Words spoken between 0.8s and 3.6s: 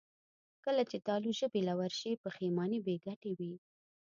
چې تالو ژبې له ورشي، پښېماني بېګټې وي.